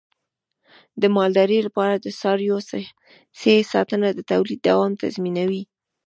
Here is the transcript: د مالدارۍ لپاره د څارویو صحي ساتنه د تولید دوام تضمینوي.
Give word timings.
د 1.01 1.03
مالدارۍ 1.15 1.59
لپاره 1.67 1.93
د 1.97 2.05
څارویو 2.19 2.57
صحي 2.69 3.57
ساتنه 3.73 4.07
د 4.13 4.19
تولید 4.31 4.59
دوام 4.67 4.91
تضمینوي. 5.01 5.63